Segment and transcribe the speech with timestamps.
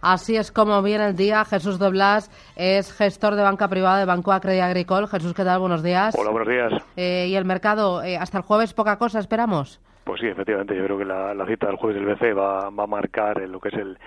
[0.00, 1.44] Así es como viene el día.
[1.44, 5.08] Jesús Doblas es gestor de banca privada de Banco Acredit Agricole.
[5.08, 5.60] Jesús, ¿qué tal?
[5.60, 6.14] Buenos días.
[6.16, 6.72] Hola, buenos días.
[6.96, 8.02] Eh, ¿Y el mercado?
[8.02, 9.80] Eh, ¿Hasta el jueves poca cosa esperamos?
[10.04, 10.76] Pues sí, efectivamente.
[10.76, 13.60] Yo creo que la, la cita del jueves del BCE va, va a marcar lo
[13.60, 13.98] que es el,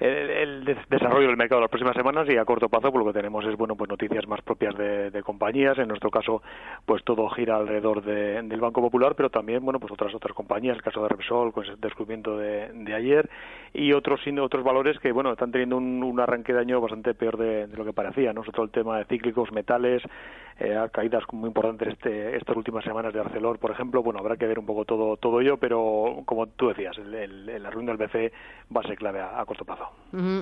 [0.00, 3.44] el, desarrollo del mercado las próximas semanas y a corto plazo pues lo que tenemos
[3.46, 5.78] es bueno pues noticias más propias de, compañías.
[5.78, 6.42] En nuestro caso
[6.84, 10.76] pues todo gira alrededor del Banco Popular pero también bueno pues otras otras compañías.
[10.76, 13.28] El caso de Repsol con ese descubrimiento de, ayer
[13.72, 17.66] y otros otros valores que bueno están teniendo un, arranque de año bastante peor de,
[17.68, 20.02] lo que parecía no sobre todo el tema de cíclicos metales
[20.58, 24.02] eh, caídas muy importantes este, estas últimas semanas de Arcelor por ejemplo.
[24.02, 27.94] Bueno habrá que ver un poco todo todo ello pero como tú decías el, ruina
[27.94, 28.32] del BCE
[28.74, 29.85] va a ser clave a corto plazo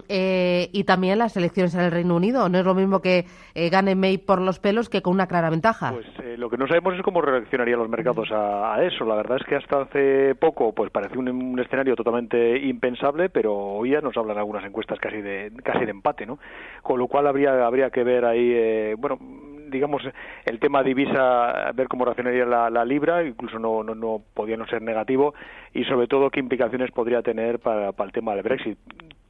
[0.08, 2.48] eh, y también las elecciones en el Reino Unido.
[2.48, 5.50] No es lo mismo que eh, gane May por los pelos que con una clara
[5.50, 5.92] ventaja.
[5.92, 9.04] Pues eh, lo que no sabemos es cómo reaccionarían los mercados a, eso.
[9.04, 13.90] La verdad es que hasta hace poco pues parecía un, escenario totalmente impensable, pero hoy
[13.90, 16.38] ya nos hablan algunas encuestas casi de casi de empate, ¿no?
[16.82, 19.18] Con lo cual habría habría que ver ahí, bueno
[19.66, 20.02] digamos,
[20.44, 24.82] el tema divisa, ver cómo reaccionaría la, libra, incluso no, no, no, podía no ser
[24.82, 25.34] negativo,
[25.72, 28.78] y sobre todo qué implicaciones podría tener para, para el tema del Brexit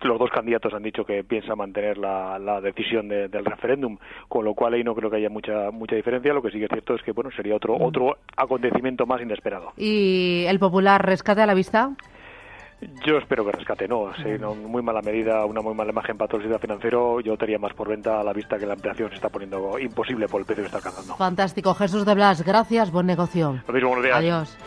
[0.04, 4.74] los dos candidatos han dicho que piensan mantener la, decisión del referéndum, con lo cual
[4.74, 6.32] ahí no creo que haya mucha mucha diferencia.
[6.32, 9.72] Lo que sí que es cierto es que bueno sería otro otro acontecimiento más inesperado.
[9.76, 11.90] ¿Y el popular rescate a la vista?
[13.06, 14.28] Yo espero que rescate, no, sí,
[14.68, 17.20] muy mala medida, una muy mala imagen para todo el sistema financiero.
[17.20, 20.28] Yo tenía más por venta a la vista que la ampliación se está poniendo imposible
[20.28, 21.16] por el precio que está alcanzando.
[21.16, 21.74] Fantástico.
[21.74, 23.60] Jesús de Blas, gracias, buen negocio.
[23.66, 24.16] Lo mismo, buenos días.
[24.18, 24.58] Adiós.